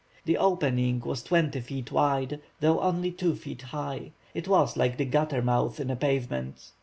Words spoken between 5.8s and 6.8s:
a pavement.